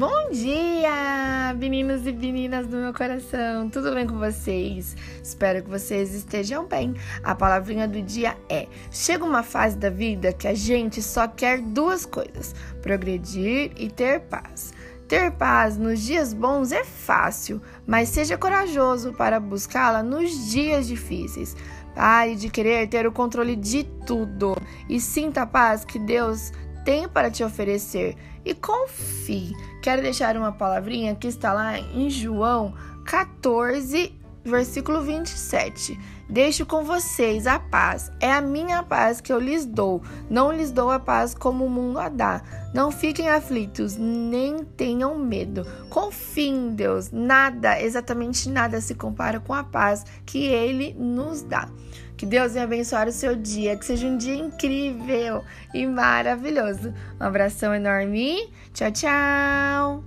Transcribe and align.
Bom 0.00 0.30
dia, 0.30 1.52
meninos 1.58 2.06
e 2.06 2.12
meninas 2.12 2.66
do 2.66 2.78
meu 2.78 2.94
coração. 2.94 3.68
Tudo 3.68 3.92
bem 3.92 4.06
com 4.06 4.18
vocês? 4.18 4.96
Espero 5.22 5.62
que 5.62 5.68
vocês 5.68 6.14
estejam 6.14 6.66
bem. 6.66 6.94
A 7.22 7.34
palavrinha 7.34 7.86
do 7.86 8.00
dia 8.00 8.34
é: 8.48 8.66
chega 8.90 9.22
uma 9.22 9.42
fase 9.42 9.76
da 9.76 9.90
vida 9.90 10.32
que 10.32 10.48
a 10.48 10.54
gente 10.54 11.02
só 11.02 11.28
quer 11.28 11.60
duas 11.60 12.06
coisas: 12.06 12.54
progredir 12.80 13.72
e 13.76 13.90
ter 13.90 14.20
paz. 14.20 14.72
Ter 15.06 15.32
paz 15.32 15.76
nos 15.76 16.00
dias 16.00 16.32
bons 16.32 16.72
é 16.72 16.82
fácil, 16.82 17.60
mas 17.86 18.08
seja 18.08 18.38
corajoso 18.38 19.12
para 19.12 19.38
buscá-la 19.38 20.02
nos 20.02 20.50
dias 20.50 20.86
difíceis. 20.86 21.54
Pare 21.94 22.36
de 22.36 22.48
querer 22.48 22.88
ter 22.88 23.06
o 23.06 23.12
controle 23.12 23.54
de 23.54 23.84
tudo 24.06 24.56
e 24.88 24.98
sinta 24.98 25.42
a 25.42 25.46
paz 25.46 25.84
que 25.84 25.98
Deus 25.98 26.52
tem 26.84 27.08
para 27.08 27.30
te 27.30 27.42
oferecer 27.44 28.16
e 28.44 28.54
confie. 28.54 29.52
Quero 29.82 30.02
deixar 30.02 30.36
uma 30.36 30.52
palavrinha 30.52 31.14
que 31.14 31.28
está 31.28 31.52
lá 31.52 31.78
em 31.78 32.08
João 32.10 32.74
14, 33.04 34.14
versículo 34.44 35.02
27. 35.02 35.98
Deixo 36.28 36.64
com 36.64 36.84
vocês 36.84 37.46
a 37.46 37.58
paz. 37.58 38.12
É 38.20 38.32
a 38.32 38.40
minha 38.40 38.82
paz 38.82 39.20
que 39.20 39.32
eu 39.32 39.38
lhes 39.38 39.66
dou. 39.66 40.02
Não 40.28 40.52
lhes 40.52 40.70
dou 40.70 40.90
a 40.90 40.98
paz 40.98 41.34
como 41.34 41.64
o 41.64 41.70
mundo 41.70 41.98
a 41.98 42.08
dá. 42.08 42.42
Não 42.72 42.92
fiquem 42.92 43.28
aflitos, 43.28 43.96
nem 43.96 44.64
tenham 44.64 45.18
medo. 45.18 45.66
Confiem 45.88 46.54
em 46.54 46.74
Deus. 46.74 47.10
Nada, 47.10 47.80
exatamente 47.80 48.48
nada 48.48 48.80
se 48.80 48.94
compara 48.94 49.40
com 49.40 49.52
a 49.52 49.64
paz 49.64 50.04
que 50.24 50.46
ele 50.46 50.94
nos 50.94 51.42
dá. 51.42 51.68
Que 52.16 52.26
Deus 52.26 52.52
venha 52.52 52.64
abençoar 52.64 53.08
o 53.08 53.12
seu 53.12 53.34
dia, 53.34 53.76
que 53.76 53.84
seja 53.84 54.06
um 54.06 54.16
dia 54.16 54.34
incrível 54.34 55.42
e 55.72 55.86
maravilhoso. 55.86 56.94
Um 57.18 57.24
abração 57.24 57.74
enorme. 57.74 58.52
Tchau, 58.74 58.92
tchau. 58.92 59.99